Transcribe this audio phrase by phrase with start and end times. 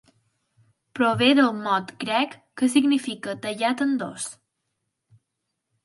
[0.99, 4.29] Prové del mot grec que significa "tallat en dos".